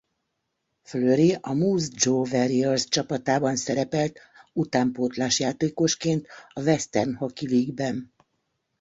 [0.91, 4.19] Fleury a Moose Jaw Warriors csapatában szerepelt
[4.53, 8.13] utánpótlás játékosként a Western Hockey League-ben.